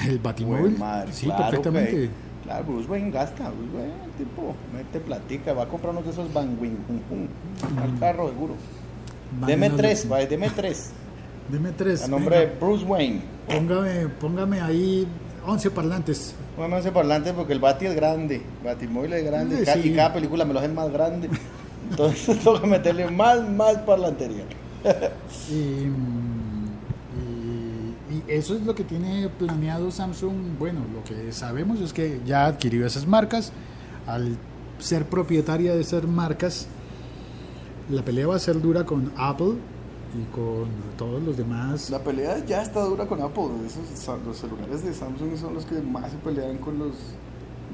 ¿El 0.04 0.18
Batimóvil? 0.18 0.76
Madre, 0.76 1.12
sí, 1.12 1.26
claro 1.26 1.44
perfectamente. 1.44 1.92
Que, 1.92 2.10
claro, 2.42 2.64
Bruce 2.64 2.88
Wayne 2.88 3.10
gasta, 3.12 3.48
Bruce 3.50 3.76
Wayne, 3.76 3.94
tipo, 4.18 4.54
mete 4.74 4.98
platica, 4.98 5.52
va 5.52 5.64
a 5.64 5.68
comprar 5.68 5.92
uno 5.92 6.02
de 6.02 6.10
esos 6.10 6.32
Bang 6.32 6.60
Wing, 6.60 6.72
mm. 6.72 7.78
al 7.78 7.98
carro 8.00 8.28
seguro. 8.28 8.54
Deme 9.46 9.70
tres, 9.70 10.08
vaya, 10.08 10.26
deme 10.26 10.50
tres. 10.50 10.90
Deme 11.50 11.72
tres. 11.72 12.04
A 12.04 12.08
nombre 12.08 12.38
venga. 12.38 12.50
de 12.52 12.58
Bruce 12.58 12.84
Wayne. 12.84 13.22
Póngame, 13.48 14.08
póngame 14.20 14.60
ahí 14.60 15.06
11 15.46 15.70
parlantes. 15.70 16.34
Póngame 16.54 16.76
11 16.76 16.92
parlantes 16.92 17.32
porque 17.32 17.52
el 17.52 17.58
Bati 17.58 17.86
es 17.86 17.94
grande. 17.94 18.42
Batimóvil 18.64 19.12
es 19.14 19.24
grande. 19.24 19.66
Sí. 19.66 19.88
Y 19.90 19.94
cada 19.94 20.12
película 20.12 20.44
me 20.44 20.52
lo 20.52 20.60
hacen 20.60 20.74
más 20.74 20.92
grande. 20.92 21.28
Entonces 21.90 22.38
tengo 22.44 22.60
que 22.60 22.66
meterle 22.66 23.10
más, 23.10 23.48
más 23.48 23.78
parlantería. 23.78 24.44
y, 25.50 25.54
y, 27.14 28.14
y, 28.14 28.24
eso 28.28 28.54
es 28.54 28.62
lo 28.62 28.74
que 28.74 28.84
tiene 28.84 29.28
planeado 29.28 29.90
Samsung. 29.90 30.56
Bueno, 30.58 30.80
lo 30.94 31.02
que 31.04 31.32
sabemos 31.32 31.80
es 31.80 31.92
que 31.92 32.20
ya 32.24 32.46
adquirió 32.46 32.86
esas 32.86 33.06
marcas. 33.06 33.52
Al 34.06 34.36
ser 34.78 35.04
propietaria 35.04 35.74
de 35.74 35.80
esas 35.80 36.04
marcas, 36.04 36.66
la 37.90 38.02
pelea 38.04 38.26
va 38.26 38.36
a 38.36 38.38
ser 38.38 38.60
dura 38.60 38.84
con 38.84 39.12
Apple 39.16 39.54
y 40.14 40.24
con 40.34 40.68
todos 40.96 41.22
los 41.22 41.36
demás. 41.36 41.90
La 41.90 42.02
pelea 42.02 42.44
ya 42.44 42.62
está 42.62 42.80
dura 42.84 43.06
con 43.06 43.20
Apple. 43.20 43.50
Esos, 43.66 44.18
los 44.24 44.36
celulares 44.36 44.84
de 44.84 44.94
Samsung 44.94 45.36
son 45.36 45.54
los 45.54 45.64
que 45.64 45.80
más 45.80 46.10
se 46.10 46.18
pelean 46.18 46.58
con 46.58 46.78
los, 46.78 46.94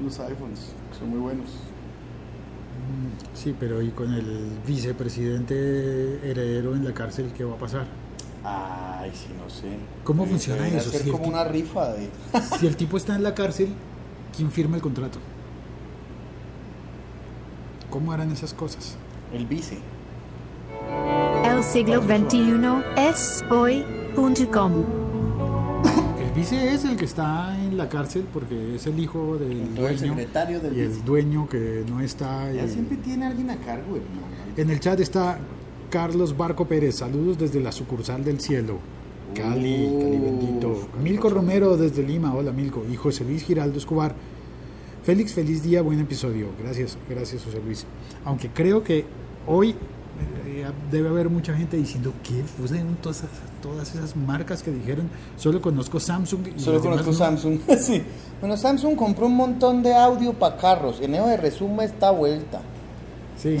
los 0.03 0.19
iPhones, 0.19 0.73
que 0.91 0.99
son 0.99 1.09
muy 1.09 1.19
buenos. 1.19 1.49
Sí, 3.33 3.55
pero 3.59 3.81
¿y 3.81 3.89
con 3.89 4.13
el 4.13 4.49
vicepresidente 4.65 6.29
heredero 6.29 6.75
en 6.75 6.85
la 6.85 6.93
cárcel 6.93 7.31
qué 7.35 7.43
va 7.43 7.55
a 7.55 7.59
pasar? 7.59 7.85
Ay, 8.43 9.11
sí, 9.13 9.27
no 9.37 9.49
sé. 9.49 9.67
¿Cómo 10.03 10.23
Debe 10.23 10.37
funciona 10.37 10.67
eso? 10.67 10.89
Ser 10.89 11.01
si 11.01 11.11
como 11.11 11.27
una 11.27 11.43
rifa 11.43 11.93
de... 11.93 12.09
si 12.59 12.65
el 12.65 12.77
tipo 12.77 12.97
está 12.97 13.15
en 13.15 13.23
la 13.23 13.35
cárcel, 13.35 13.69
¿quién 14.35 14.51
firma 14.51 14.77
el 14.77 14.81
contrato? 14.81 15.19
¿Cómo 17.89 18.11
harán 18.11 18.31
esas 18.31 18.53
cosas? 18.53 18.95
El 19.33 19.45
vice. 19.47 19.79
El 21.57 21.63
siglo 21.63 22.01
XXI 22.01 22.83
es 22.97 23.43
hoy.com. 23.49 24.71
El 26.19 26.31
vice 26.35 26.73
es 26.73 26.85
el 26.85 26.95
que 26.95 27.05
está 27.05 27.55
en 27.63 27.77
la 27.77 27.89
cárcel 27.89 28.25
porque 28.31 28.75
es 28.75 28.85
el 28.85 28.99
hijo 28.99 29.37
del 29.37 29.51
Entonces, 29.53 29.75
dueño 30.01 30.13
el 30.13 30.19
secretario 30.19 30.59
del 30.59 30.73
y 30.77 30.81
vice. 30.81 30.99
el 30.99 31.05
dueño 31.05 31.49
que 31.49 31.83
no 31.89 31.99
está. 32.01 32.51
Ya 32.51 32.65
y- 32.65 32.69
siempre 32.69 32.97
tiene 32.97 33.25
alguien 33.25 33.49
a 33.49 33.57
cargo, 33.57 33.95
hermano. 33.95 34.27
En 34.55 34.69
el 34.69 34.79
chat 34.79 34.99
está 34.99 35.39
Carlos 35.89 36.35
Barco 36.37 36.65
Pérez. 36.67 36.95
Saludos 36.97 37.37
desde 37.39 37.59
la 37.59 37.71
sucursal 37.71 38.23
del 38.23 38.39
cielo. 38.39 38.77
Cali, 39.33 39.89
Cali 39.99 40.17
bendito. 40.19 40.69
Uf, 40.69 40.87
Milko 41.01 41.23
Cali. 41.29 41.35
Romero 41.35 41.75
desde 41.77 42.03
Lima. 42.03 42.33
Hola 42.35 42.51
Milko. 42.51 42.85
Y 42.91 42.95
José 42.95 43.23
Luis 43.23 43.43
Giraldo 43.43 43.77
Escobar. 43.79 44.13
Félix, 45.03 45.33
feliz 45.33 45.63
día, 45.63 45.81
buen 45.81 45.99
episodio. 45.99 46.47
Gracias, 46.61 46.97
gracias 47.09 47.43
José 47.43 47.59
Luis. 47.65 47.85
Aunque 48.25 48.49
creo 48.49 48.83
que 48.83 49.05
hoy 49.47 49.69
eh, 49.71 49.75
debe 50.91 51.09
haber 51.09 51.29
mucha 51.29 51.55
gente 51.55 51.77
diciendo 51.77 52.13
que 52.23 52.43
fueron 52.43 52.95
todas, 53.01 53.17
esas- 53.19 53.29
todas 53.61 53.95
esas 53.95 54.15
marcas 54.15 54.63
que 54.63 54.71
dijeron. 54.71 55.09
Solo 55.37 55.61
conozco 55.61 55.99
Samsung. 55.99 56.47
Y 56.55 56.59
Solo 56.59 56.79
conozco 56.81 57.07
no". 57.07 57.13
Samsung. 57.13 57.59
sí. 57.79 58.03
Bueno, 58.39 58.55
Samsung 58.57 58.95
compró 58.95 59.25
un 59.27 59.35
montón 59.35 59.81
de 59.83 59.93
audio 59.93 60.33
para 60.33 60.57
carros. 60.57 60.99
En 61.01 61.15
eso 61.15 61.25
de 61.27 61.37
resume 61.37 61.85
esta 61.85 62.11
vuelta. 62.11 62.61
Sí. 63.37 63.57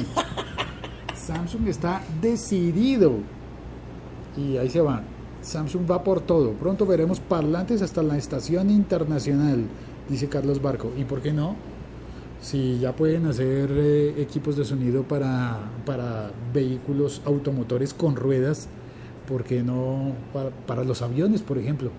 Samsung 1.15 1.67
está 1.67 2.01
decidido. 2.21 3.13
Y 4.37 4.57
ahí 4.57 4.69
se 4.69 4.81
va. 4.81 5.01
Samsung 5.41 5.89
va 5.89 6.03
por 6.03 6.21
todo. 6.21 6.51
Pronto 6.53 6.85
veremos 6.85 7.19
parlantes 7.19 7.81
hasta 7.81 8.03
la 8.03 8.17
estación 8.17 8.69
internacional, 8.69 9.65
dice 10.09 10.27
Carlos 10.27 10.61
Barco. 10.61 10.91
¿Y 10.97 11.03
por 11.05 11.21
qué 11.21 11.31
no? 11.31 11.55
Si 12.41 12.79
ya 12.79 12.95
pueden 12.95 13.25
hacer 13.25 13.69
eh, 13.71 14.21
equipos 14.21 14.55
de 14.55 14.63
sonido 14.63 15.03
para, 15.03 15.57
para 15.85 16.31
vehículos 16.53 17.21
automotores 17.25 17.93
con 17.93 18.15
ruedas, 18.15 18.67
¿por 19.27 19.43
qué 19.43 19.63
no 19.63 20.13
para, 20.33 20.51
para 20.51 20.83
los 20.83 21.01
aviones, 21.01 21.41
por 21.41 21.57
ejemplo? 21.57 21.91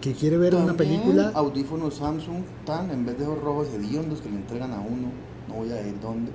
Que 0.00 0.14
quiere 0.14 0.36
ver 0.36 0.56
una 0.56 0.74
película 0.74 1.30
Audífonos 1.32 1.94
Samsung 1.94 2.42
tan 2.66 2.90
en 2.90 3.06
vez 3.06 3.16
de 3.18 3.22
esos 3.22 3.40
rojos 3.40 3.68
hediondos 3.68 4.20
que 4.20 4.28
le 4.28 4.36
entregan 4.36 4.72
a 4.72 4.80
uno, 4.80 5.12
no 5.48 5.54
voy 5.54 5.70
a 5.70 5.76
decir 5.76 5.94
dónde. 6.00 6.32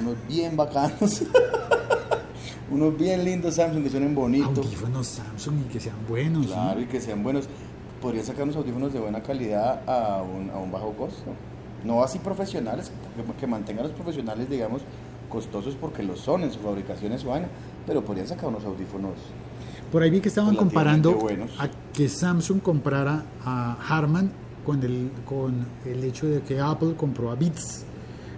Unos 0.00 0.14
bien 0.28 0.56
bacanos. 0.56 1.24
unos 2.70 2.96
bien 2.96 3.24
lindos 3.24 3.56
Samsung 3.56 3.82
que 3.82 3.90
suenen 3.90 4.14
bonitos. 4.14 4.58
audífonos 4.58 5.06
Samsung 5.08 5.54
y 5.66 5.72
que 5.72 5.80
sean 5.80 5.96
buenos. 6.08 6.46
Claro, 6.46 6.80
y 6.80 6.86
que 6.86 7.00
sean 7.00 7.24
buenos. 7.24 7.48
Podrían 8.02 8.24
sacar 8.24 8.42
unos 8.42 8.56
audífonos 8.56 8.92
de 8.92 8.98
buena 8.98 9.22
calidad 9.22 9.88
a 9.88 10.22
un, 10.22 10.50
a 10.50 10.58
un 10.58 10.70
bajo 10.70 10.92
costo. 10.92 11.32
No 11.84 12.02
así 12.02 12.18
profesionales, 12.18 12.90
que, 13.16 13.40
que 13.40 13.46
mantengan 13.46 13.84
los 13.84 13.92
profesionales, 13.92 14.50
digamos, 14.50 14.82
costosos 15.28 15.76
porque 15.80 16.02
lo 16.02 16.16
son 16.16 16.42
en 16.42 16.52
su 16.52 16.58
fabricación, 16.58 17.12
en 17.12 17.18
su 17.18 17.28
vaina. 17.28 17.48
Pero 17.86 18.04
podrían 18.04 18.26
sacar 18.26 18.48
unos 18.48 18.64
audífonos. 18.64 19.14
Por 19.90 20.02
ahí 20.02 20.10
vi 20.10 20.20
que 20.20 20.28
estaban 20.28 20.56
comparando 20.56 21.16
a 21.58 21.68
que 21.92 22.08
Samsung 22.08 22.60
comprara 22.60 23.24
a 23.44 23.76
Harman 23.88 24.32
con 24.64 24.82
el, 24.82 25.10
con 25.26 25.66
el 25.84 26.02
hecho 26.04 26.26
de 26.26 26.40
que 26.40 26.60
Apple 26.60 26.94
compró 26.96 27.30
a 27.30 27.34
Beats. 27.34 27.84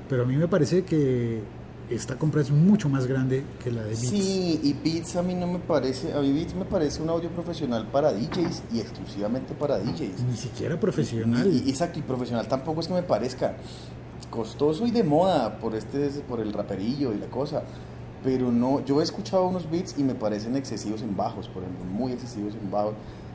Pero 0.08 0.24
a 0.24 0.26
mí 0.26 0.36
me 0.36 0.48
parece 0.48 0.84
que 0.84 1.42
esta 1.90 2.16
compra 2.16 2.40
es 2.40 2.50
mucho 2.50 2.88
más 2.88 3.06
grande 3.06 3.44
que 3.62 3.70
la 3.70 3.82
de 3.82 3.90
Beats. 3.90 4.00
Sí, 4.00 4.60
y 4.62 4.72
Beats 4.72 5.16
a 5.16 5.22
mí 5.22 5.34
no 5.34 5.46
me 5.46 5.58
parece, 5.58 6.12
a 6.14 6.20
mí 6.20 6.32
Beats 6.32 6.54
me 6.54 6.64
parece 6.64 7.02
un 7.02 7.10
audio 7.10 7.28
profesional 7.30 7.86
para 7.88 8.12
DJs 8.12 8.62
y 8.72 8.80
exclusivamente 8.80 9.54
para 9.54 9.78
DJs. 9.78 10.22
Ni 10.28 10.36
siquiera 10.36 10.78
profesional. 10.80 11.46
Y, 11.46 11.64
y 11.66 11.70
exacto, 11.70 11.98
y 11.98 12.02
profesional 12.02 12.48
tampoco 12.48 12.80
es 12.80 12.88
que 12.88 12.94
me 12.94 13.02
parezca 13.02 13.56
costoso 14.30 14.86
y 14.86 14.90
de 14.90 15.04
moda 15.04 15.58
por 15.58 15.74
este 15.74 16.08
por 16.28 16.40
el 16.40 16.52
raperillo 16.52 17.12
y 17.12 17.18
la 17.18 17.26
cosa. 17.26 17.62
Pero 18.22 18.50
no, 18.50 18.82
yo 18.84 19.00
he 19.00 19.04
escuchado 19.04 19.46
unos 19.46 19.70
beats 19.70 19.96
y 19.98 20.02
me 20.02 20.14
parecen 20.14 20.56
excesivos 20.56 21.02
en 21.02 21.14
bajos, 21.14 21.46
por 21.48 21.62
ejemplo, 21.62 21.84
muy 21.84 22.12
excesivos 22.12 22.54
en 22.54 22.70
bajos. 22.70 22.94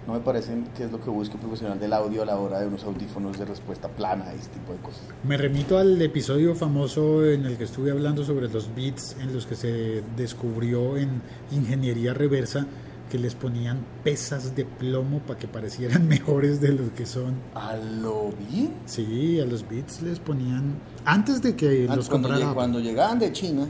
No 0.09 0.15
me 0.15 0.21
parecen 0.21 0.65
que 0.75 0.85
es 0.85 0.91
lo 0.91 0.99
que 0.99 1.11
busca 1.11 1.35
un 1.35 1.41
profesional 1.41 1.79
del 1.79 1.93
audio 1.93 2.23
a 2.23 2.25
la 2.25 2.35
hora 2.39 2.59
de 2.59 2.65
unos 2.65 2.83
audífonos 2.83 3.37
de 3.37 3.45
respuesta 3.45 3.87
plana 3.89 4.25
y 4.35 4.39
este 4.39 4.53
tipo 4.55 4.73
de 4.73 4.79
cosas. 4.79 5.03
Me 5.23 5.37
remito 5.37 5.77
al 5.77 6.01
episodio 6.01 6.55
famoso 6.55 7.23
en 7.23 7.45
el 7.45 7.57
que 7.57 7.65
estuve 7.65 7.91
hablando 7.91 8.23
sobre 8.25 8.49
los 8.49 8.73
bits 8.73 9.15
en 9.21 9.31
los 9.31 9.45
que 9.45 9.53
se 9.53 10.01
descubrió 10.17 10.97
en 10.97 11.21
ingeniería 11.51 12.15
reversa 12.15 12.65
que 13.11 13.19
les 13.19 13.35
ponían 13.35 13.85
pesas 14.03 14.55
de 14.55 14.65
plomo 14.65 15.19
para 15.19 15.37
que 15.37 15.47
parecieran 15.47 16.07
mejores 16.07 16.59
de 16.59 16.69
lo 16.69 16.91
que 16.95 17.05
son. 17.05 17.35
¿A 17.53 17.75
lo 17.75 18.31
bien? 18.49 18.73
Sí, 18.87 19.39
a 19.39 19.45
los 19.45 19.69
bits 19.69 20.01
les 20.01 20.19
ponían 20.19 20.73
antes 21.05 21.43
de 21.43 21.55
que 21.55 21.85
Ah, 21.87 21.95
los 21.95 22.09
cuando, 22.09 22.29
comprara. 22.29 22.51
lleg- 22.51 22.55
cuando 22.55 22.79
llegaban 22.79 23.19
de 23.19 23.31
China, 23.31 23.67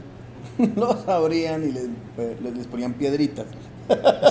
los 0.76 1.06
abrían 1.06 1.64
y 1.68 1.72
les, 1.72 1.88
les, 2.42 2.56
les 2.56 2.66
ponían 2.66 2.94
piedritas. 2.94 3.44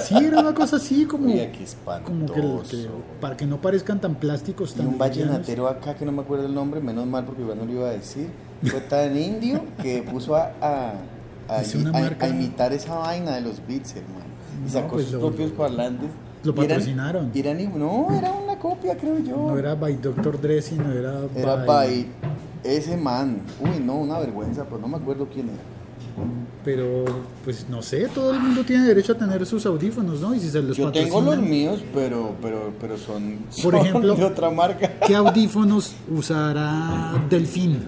Sí, 0.04 0.16
era 0.16 0.39
una 0.39 0.54
cosa 0.54 0.78
así 0.78 1.06
como, 1.06 1.25
Mira 1.25 1.51
qué 1.51 1.66
como 2.04 2.25
que, 2.25 2.34
que- 2.70 2.88
para 3.22 3.36
que 3.38 3.46
no 3.46 3.60
parezcan 3.62 4.00
tan 4.00 4.16
plásticos, 4.16 4.72
Y 4.72 4.78
tan 4.78 4.88
un 4.88 4.94
livianos. 4.94 5.18
vallenatero 5.18 5.68
acá 5.68 5.96
que 5.96 6.06
no 6.06 6.12
me 6.12 6.22
acuerdo 6.22 6.46
el 6.46 6.54
nombre, 6.54 6.80
menos 6.82 7.06
mal 7.06 7.25
porque 7.25 7.42
igual 7.42 7.58
no 7.60 7.66
lo 7.66 7.72
iba 7.74 7.88
a 7.89 7.92
decir. 7.92 8.30
Fue 8.63 8.82
tan 8.82 9.16
indio 9.18 9.62
que 9.82 10.01
puso 10.04 10.36
a, 10.36 10.51
a, 10.62 10.94
a, 11.48 11.62
Hizo 11.62 11.78
una 11.80 11.89
a- 11.89 12.01
marca- 12.01 12.25
a 12.25 12.30
imitar 12.30 12.74
esa 12.74 12.96
vaina 12.96 13.36
de 13.36 13.42
los 13.42 13.66
beats, 13.68 13.96
hermano. 13.96 14.25
Y 14.62 14.66
No, 14.66 14.70
sacó 14.72 14.89
pues 14.96 15.06
sus 15.06 15.13
lo- 15.13 15.20
propios 15.28 15.51
parlantes. 15.51 16.10
lo 16.44 16.51
Y 16.51 16.56
eran- 16.56 16.68
patrocinaron. 16.68 17.32
y 17.34 17.39
eran 17.39 17.80
no, 17.80 18.08
era 18.18 18.32
una 18.32 18.58
copia, 18.60 18.98
creo 18.98 19.20
yo. 19.20 19.36
No 19.38 19.58
era 19.58 19.75
by 19.75 19.96
Dr. 19.96 20.39
Dre, 20.42 20.62
sino 20.62 20.92
era, 20.92 21.20
Era 21.36 21.56
by- 21.56 21.66
by 21.66 22.08
ese 22.63 22.98
man. 22.98 23.42
Uy, 23.62 23.82
no, 23.84 23.96
una 23.98 24.20
vergüenza, 24.20 24.66
pues 24.66 24.82
no 24.82 24.88
me 24.88 24.98
acuerdo 24.98 25.28
quién 25.34 25.48
era. 25.50 25.58
Pero, 26.66 27.06
pues 27.46 27.68
no 27.70 27.82
sé, 27.82 28.08
todo 28.13 28.34
el 28.34 28.39
mundo 28.39 28.63
tiene 28.66 28.84
derecho 28.86 29.13
a 29.13 29.18
tener 29.18 29.46
sus 29.46 29.66
audífonos, 29.66 30.20
¿no? 30.20 30.36
Y 30.36 30.39
si 30.39 30.50
se 30.50 30.62
los 30.62 30.75
Yo 30.75 30.92
tengo 30.92 31.22
los 31.22 31.38
míos, 31.39 31.82
pero, 31.94 32.36
pero, 32.42 32.74
pero 32.82 32.98
son, 32.98 33.39
Por 33.63 33.75
ejemplo- 33.75 34.13
de 34.16 34.25
otra 34.25 34.50
marca. 34.50 34.92
¿Qué 35.08 35.16
audífonos 35.16 35.96
usará 36.13 37.13
Delfín? 37.30 37.80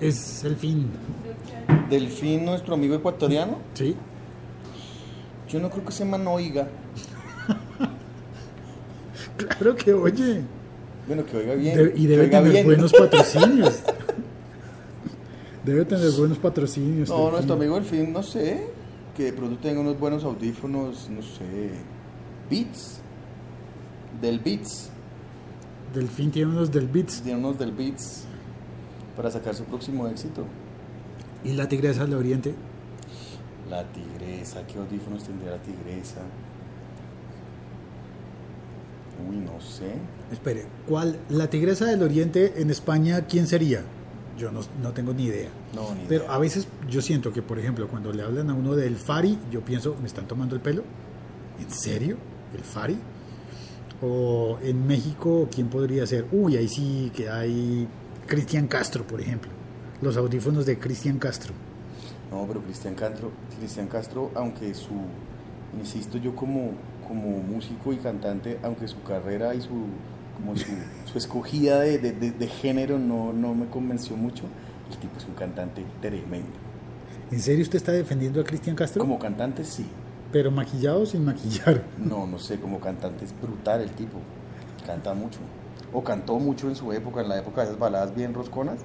Es 0.00 0.44
el 0.44 0.56
fin, 0.56 0.86
Delfín, 1.90 2.44
nuestro 2.44 2.74
amigo 2.74 2.94
ecuatoriano. 2.94 3.58
¿sí? 3.74 3.94
Yo 5.48 5.60
no 5.60 5.68
creo 5.70 5.84
que 5.84 5.90
ese 5.90 6.04
man 6.04 6.26
oiga. 6.26 6.68
Claro 9.36 9.74
que 9.76 9.92
oye. 9.92 10.42
Bueno, 11.06 11.24
que 11.26 11.36
oiga 11.36 11.54
bien. 11.54 11.76
De- 11.76 11.92
y 11.96 12.06
debe 12.06 12.28
tener 12.28 12.50
bien. 12.52 12.64
buenos 12.66 12.92
patrocinios. 12.98 13.80
Debe 15.64 15.84
tener 15.84 16.10
buenos 16.12 16.38
patrocinios. 16.38 17.08
No, 17.08 17.30
nuestro 17.30 17.54
amigo 17.54 17.74
Delfín, 17.76 18.12
no 18.12 18.22
sé. 18.22 18.66
Que 19.16 19.24
de 19.24 19.32
pronto 19.32 19.58
tenga 19.60 19.80
unos 19.80 19.98
buenos 19.98 20.24
audífonos, 20.24 21.08
no 21.10 21.22
sé. 21.22 21.70
Beats. 22.50 23.00
Del 24.20 24.38
Beats. 24.40 24.90
Delfín 25.94 26.30
tiene 26.30 26.50
unos 26.52 26.70
del 26.72 26.88
Beats 26.88 27.20
Tiene 27.22 27.38
unos 27.38 27.58
del 27.58 27.72
Beats. 27.72 28.24
Para 29.16 29.30
sacar 29.30 29.54
su 29.54 29.64
próximo 29.64 30.08
éxito. 30.08 30.44
y 31.44 31.52
la 31.52 31.68
Tigresa 31.68 32.04
del 32.04 32.14
Oriente. 32.14 32.54
La 33.68 33.84
tigresa, 33.90 34.66
¿qué 34.66 34.78
audífonos 34.78 35.24
tendría 35.24 35.52
la 35.52 35.62
tigresa? 35.62 36.20
Uy, 39.28 39.36
no 39.36 39.60
sé. 39.60 39.92
Espere, 40.30 40.66
¿cuál? 40.88 41.16
La 41.30 41.48
Tigresa 41.48 41.86
del 41.86 42.02
Oriente 42.02 42.54
en 42.60 42.70
España, 42.70 43.22
¿quién 43.26 43.46
sería? 43.46 43.82
Yo 44.38 44.50
no, 44.50 44.60
no 44.82 44.92
tengo 44.92 45.12
ni 45.12 45.24
idea. 45.24 45.50
No, 45.74 45.94
ni 45.94 46.04
Pero 46.08 46.24
idea. 46.24 46.34
a 46.34 46.38
veces 46.38 46.66
yo 46.88 47.02
siento 47.02 47.32
que, 47.32 47.42
por 47.42 47.58
ejemplo, 47.58 47.86
cuando 47.88 48.12
le 48.12 48.22
hablan 48.22 48.50
a 48.50 48.54
uno 48.54 48.74
del 48.74 48.96
Fari, 48.96 49.38
yo 49.50 49.60
pienso, 49.60 49.96
¿me 50.00 50.06
están 50.06 50.26
tomando 50.26 50.54
el 50.54 50.60
pelo? 50.60 50.82
¿En 51.60 51.70
serio? 51.70 52.16
¿El 52.54 52.62
Fari? 52.62 52.96
O 54.00 54.58
en 54.62 54.86
México, 54.86 55.48
¿quién 55.54 55.68
podría 55.68 56.06
ser? 56.06 56.26
Uy, 56.32 56.56
ahí 56.56 56.68
sí 56.68 57.12
que 57.14 57.28
hay 57.28 57.86
Cristian 58.26 58.66
Castro, 58.66 59.06
por 59.06 59.20
ejemplo. 59.20 59.50
Los 60.00 60.16
audífonos 60.16 60.66
de 60.66 60.78
Cristian 60.78 61.18
Castro. 61.18 61.52
No, 62.30 62.44
pero 62.48 62.60
Cristian 62.62 62.94
Castro, 62.94 63.30
Cristian 63.58 63.86
Castro, 63.86 64.30
aunque 64.34 64.74
su, 64.74 64.94
insisto 65.78 66.18
yo 66.18 66.34
como, 66.34 66.72
como 67.06 67.38
músico 67.38 67.92
y 67.92 67.98
cantante, 67.98 68.58
aunque 68.62 68.88
su 68.88 69.02
carrera 69.02 69.54
y 69.54 69.60
su, 69.60 69.84
como 70.36 70.56
su, 70.56 70.66
su 71.10 71.18
escogida 71.18 71.80
de, 71.80 71.98
de- 71.98 72.12
de- 72.12 72.30
de 72.32 72.46
género 72.48 72.98
no, 72.98 73.32
no 73.32 73.54
me 73.54 73.66
convenció 73.66 74.16
mucho, 74.16 74.44
el 74.90 74.96
tipo 74.98 75.18
es 75.18 75.24
un 75.26 75.34
cantante 75.34 75.84
tremendo. 76.00 76.50
¿En 77.30 77.40
serio 77.40 77.62
usted 77.62 77.76
está 77.76 77.92
defendiendo 77.92 78.40
a 78.40 78.44
Cristian 78.44 78.76
Castro? 78.76 79.00
Como 79.00 79.18
cantante 79.18 79.64
sí, 79.64 79.86
Pero 80.32 80.50
maquillado 80.50 81.02
o 81.02 81.06
sin 81.06 81.24
maquillar. 81.24 81.82
no, 81.98 82.26
no 82.26 82.38
sé, 82.38 82.58
como 82.60 82.80
cantante 82.80 83.24
es 83.24 83.34
brutal 83.40 83.80
el 83.80 83.90
tipo, 83.90 84.18
canta 84.86 85.14
mucho. 85.14 85.38
O 85.94 86.02
cantó 86.02 86.38
mucho 86.38 86.68
en 86.68 86.76
su 86.76 86.92
época, 86.92 87.20
en 87.20 87.28
la 87.28 87.38
época 87.38 87.60
de 87.62 87.66
esas 87.68 87.78
baladas 87.78 88.14
bien 88.14 88.32
rosconas, 88.34 88.78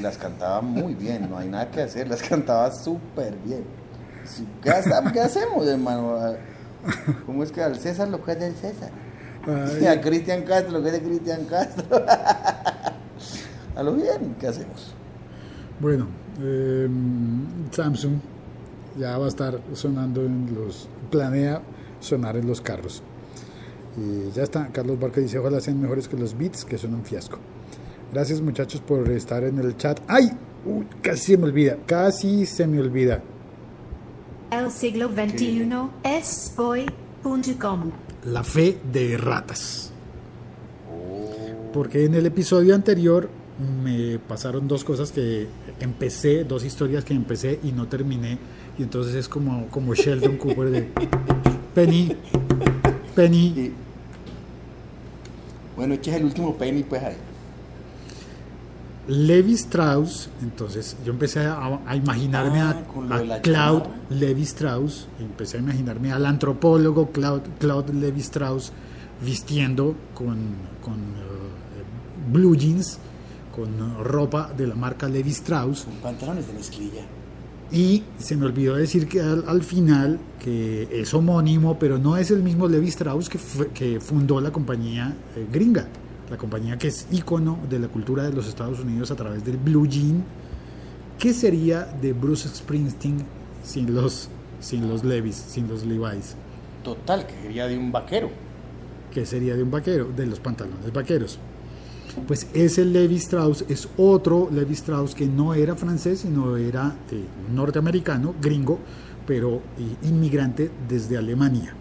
las 0.00 0.16
cantaba 0.18 0.60
muy 0.60 0.94
bien, 0.94 1.28
no 1.30 1.38
hay 1.38 1.48
nada 1.48 1.70
que 1.70 1.82
hacer, 1.82 2.08
las 2.08 2.22
cantaba 2.22 2.70
súper 2.72 3.36
bien. 3.44 3.64
Sí, 4.24 4.46
¿Qué, 4.62 4.70
hace- 4.70 4.90
qué 5.12 5.20
hacemos, 5.20 5.66
hermano? 5.66 6.18
¿Cómo 7.26 7.42
es 7.42 7.50
que 7.52 7.62
al 7.62 7.76
César 7.78 8.08
lo 8.08 8.22
que 8.24 8.32
es 8.32 8.40
del 8.40 8.54
César? 8.54 8.90
A 9.46 10.00
Cristian 10.00 10.42
Castro 10.42 10.72
lo 10.72 10.82
que 10.82 10.88
es 10.88 10.92
de 10.94 11.02
Cristian 11.02 11.44
Castro. 11.46 11.84
A 13.74 13.82
lo 13.82 13.94
bien, 13.94 14.36
¿qué 14.38 14.48
hacemos? 14.48 14.94
Bueno, 15.80 16.06
eh, 16.40 16.88
Samsung 17.70 18.14
ya 18.98 19.16
va 19.18 19.24
a 19.24 19.28
estar 19.28 19.58
sonando 19.72 20.24
en 20.24 20.54
los. 20.54 20.88
planea 21.10 21.62
sonar 22.00 22.36
en 22.36 22.46
los 22.46 22.60
carros. 22.60 23.02
Y 23.96 24.30
ya 24.32 24.42
está. 24.42 24.68
Carlos 24.68 25.00
Barca 25.00 25.20
dice: 25.20 25.38
Ojalá 25.38 25.60
sean 25.60 25.80
mejores 25.80 26.06
que 26.06 26.16
los 26.16 26.36
Beats, 26.36 26.64
que 26.64 26.78
son 26.78 26.94
un 26.94 27.04
fiasco. 27.04 27.38
Gracias, 28.12 28.40
muchachos, 28.40 28.80
por 28.80 29.10
estar 29.10 29.42
en 29.44 29.58
el 29.58 29.76
chat. 29.76 29.98
¡Ay! 30.06 30.30
Uy, 30.64 30.86
casi 31.00 31.32
se 31.32 31.38
me 31.38 31.44
olvida. 31.44 31.78
Casi 31.86 32.46
se 32.46 32.66
me 32.66 32.78
olvida. 32.78 33.22
El 34.50 34.70
siglo 34.70 35.08
XXI 35.08 35.66
es 36.04 36.54
hoy.com. 36.58 37.01
La 38.24 38.44
fe 38.44 38.78
de 38.92 39.16
ratas. 39.16 39.92
Porque 41.72 42.04
en 42.04 42.14
el 42.14 42.26
episodio 42.26 42.74
anterior 42.74 43.30
me 43.82 44.18
pasaron 44.18 44.68
dos 44.68 44.84
cosas 44.84 45.12
que 45.12 45.46
empecé, 45.80 46.44
dos 46.44 46.64
historias 46.64 47.04
que 47.04 47.14
empecé 47.14 47.60
y 47.62 47.72
no 47.72 47.88
terminé. 47.88 48.38
Y 48.78 48.82
entonces 48.82 49.14
es 49.14 49.28
como, 49.28 49.68
como 49.68 49.94
Sheldon 49.94 50.36
Cooper 50.36 50.70
de 50.70 50.88
Penny, 51.74 52.16
Penny, 53.14 53.72
bueno, 55.76 55.94
eches 55.94 56.14
el 56.14 56.24
último 56.24 56.56
penny, 56.56 56.82
pues 56.82 57.02
ahí. 57.02 57.16
Levi 59.08 59.54
Strauss. 59.54 60.28
Entonces 60.42 60.96
yo 61.04 61.12
empecé 61.12 61.40
a, 61.40 61.80
a 61.86 61.96
imaginarme 61.96 62.60
Ah, 62.60 62.76
a, 63.10 63.14
a 63.16 63.22
la 63.24 63.40
Claude. 63.42 63.84
Levi 64.10 64.42
Strauss. 64.42 65.08
Empecé 65.20 65.56
a 65.58 65.60
imaginarme 65.60 66.12
al 66.12 66.24
antropólogo 66.26 67.10
Claude, 67.10 67.42
Claude 67.58 67.92
Levi 67.92 68.20
Strauss 68.20 68.72
vistiendo 69.24 69.94
con, 70.14 70.36
con 70.82 70.94
eh, 70.94 72.30
blue 72.32 72.56
jeans, 72.56 72.98
con 73.54 74.02
ropa 74.04 74.50
de 74.56 74.66
la 74.66 74.74
marca 74.74 75.08
Levi 75.08 75.30
Strauss. 75.30 75.82
Con 75.84 75.94
pantalones 75.94 76.46
de 76.46 76.52
mezclilla. 76.54 77.02
Y 77.70 78.02
se 78.18 78.36
me 78.36 78.44
olvidó 78.44 78.74
decir 78.76 79.08
que 79.08 79.20
al, 79.22 79.44
al 79.48 79.62
final 79.62 80.18
que 80.38 80.88
es 80.92 81.14
homónimo, 81.14 81.78
pero 81.78 81.96
no 81.98 82.16
es 82.18 82.30
el 82.30 82.42
mismo 82.42 82.68
Levi 82.68 82.88
Strauss 82.88 83.30
que 83.30 83.98
fundó 84.00 84.40
la 84.42 84.50
compañía 84.50 85.16
eh, 85.36 85.46
gringa, 85.50 85.86
la 86.32 86.38
compañía 86.38 86.78
que 86.78 86.88
es 86.88 87.06
ícono 87.12 87.58
de 87.68 87.78
la 87.78 87.88
cultura 87.88 88.24
de 88.24 88.32
los 88.32 88.48
Estados 88.48 88.80
Unidos 88.80 89.10
a 89.10 89.16
través 89.16 89.44
del 89.44 89.58
blue 89.58 89.86
jean. 89.86 90.24
¿Qué 91.18 91.34
sería 91.34 91.84
de 91.84 92.14
Bruce 92.14 92.48
Springsteen 92.48 93.18
sin 93.62 93.94
los, 93.94 94.28
sin 94.58 94.88
los 94.88 95.04
Levis, 95.04 95.36
sin 95.36 95.68
los 95.68 95.84
Levi's? 95.84 96.34
Total, 96.82 97.26
que 97.26 97.34
sería 97.42 97.66
de 97.66 97.76
un 97.76 97.92
vaquero. 97.92 98.30
¿Qué 99.12 99.26
sería 99.26 99.54
de 99.54 99.62
un 99.62 99.70
vaquero? 99.70 100.06
De 100.06 100.24
los 100.24 100.40
pantalones 100.40 100.90
vaqueros. 100.90 101.38
Pues 102.26 102.46
ese 102.54 102.84
Levi 102.86 103.16
Strauss 103.16 103.64
es 103.68 103.88
otro 103.98 104.48
Levi 104.50 104.72
Strauss 104.72 105.14
que 105.14 105.26
no 105.26 105.52
era 105.52 105.76
francés, 105.76 106.20
sino 106.20 106.56
era 106.56 106.96
eh, 107.10 107.24
norteamericano, 107.54 108.34
gringo, 108.40 108.78
pero 109.26 109.56
eh, 109.78 110.08
inmigrante 110.08 110.70
desde 110.88 111.18
Alemania. 111.18 111.74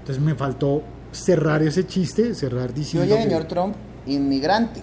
Entonces 0.00 0.22
me 0.22 0.34
faltó 0.34 0.82
cerrar 1.14 1.62
ese 1.62 1.86
chiste, 1.86 2.34
cerrar 2.34 2.74
diciendo. 2.74 3.14
oye, 3.14 3.22
que- 3.24 3.28
señor 3.30 3.44
Trump, 3.44 3.74
inmigrante, 4.06 4.80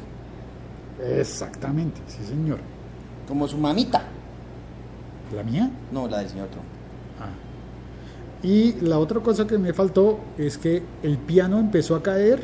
Exactamente, 1.18 2.00
sí, 2.08 2.24
señor. 2.28 2.60
como 3.28 3.48
su 3.48 3.58
mamita. 3.58 4.04
¿La 5.36 5.44
mía? 5.44 5.70
No, 5.92 6.08
la 6.08 6.20
del 6.20 6.30
señor 6.30 6.48
Trump. 6.50 6.66
Ah. 7.20 7.30
Y 8.46 8.74
la 8.82 8.98
otra 9.00 9.20
cosa 9.22 9.46
que 9.48 9.58
me 9.58 9.74
faltó 9.74 10.20
es 10.38 10.58
que 10.58 10.84
el 11.04 11.18
piano 11.18 11.60
empezó 11.60 11.96
a 11.96 12.04
caer 12.04 12.42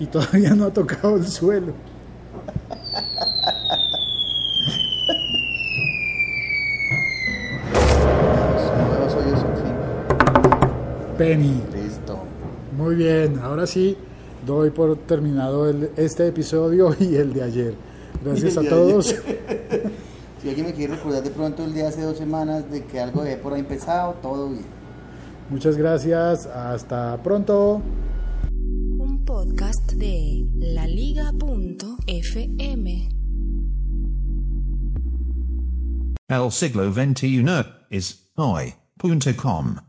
y 0.00 0.06
todavía 0.06 0.54
no 0.54 0.64
ha 0.64 0.72
tocado 0.72 1.16
el 1.16 1.26
suelo. 1.26 1.72
Penny. 11.16 11.60
Muy 12.88 12.96
bien, 12.96 13.38
ahora 13.40 13.66
sí 13.66 13.98
doy 14.46 14.70
por 14.70 14.96
terminado 14.96 15.68
el- 15.68 15.90
este 15.98 16.26
episodio 16.26 16.96
y 16.98 17.16
el 17.16 17.34
de 17.34 17.42
ayer. 17.42 17.74
Gracias 18.24 18.56
a 18.56 18.62
de 18.62 18.68
todos. 18.70 19.14
Si 20.40 20.48
alguien 20.48 20.68
me 20.68 20.72
quiere 20.72 20.94
recordar 20.94 21.22
de 21.22 21.30
pronto 21.30 21.64
el 21.64 21.74
de 21.74 21.84
hace 21.84 22.00
dos 22.00 22.16
semanas 22.16 22.70
de 22.70 22.82
que 22.84 22.98
algo 22.98 23.24
dejé 23.24 23.36
por 23.36 23.52
ahí 23.52 23.60
empezado, 23.60 24.14
todo 24.22 24.48
bien. 24.48 24.64
Muchas 25.50 25.76
gracias, 25.76 26.46
hasta 26.46 27.22
pronto. 27.22 27.82
Un 28.50 29.22
podcast 29.26 29.92
de 29.92 30.46
laliga.fm. 30.56 31.28
El 36.28 36.50
siglo 36.52 36.90
XXI 36.92 37.44
is 37.90 38.30
hoy.com. 38.36 39.87